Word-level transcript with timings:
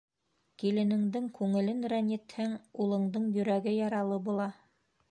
Киленеңдең 0.63 1.27
күңелен 1.35 1.85
рәнйетһәң, 1.95 2.57
улыңдың 2.87 3.31
йөрәге 3.39 3.79
яралы 3.79 4.21
була. 4.31 4.53